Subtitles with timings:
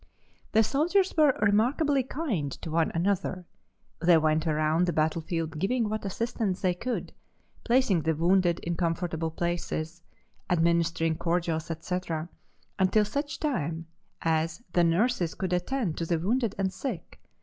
[0.53, 3.45] "The soldiers were remarkably kind to one another.
[3.99, 7.13] They went around the battlefield giving what assistance they could,
[7.63, 10.01] placing the wounded in comfortable places,
[10.49, 12.29] administering cordials, etc.,
[12.79, 13.85] until such time
[14.23, 17.21] as the nurses could attend to the wounded and sick.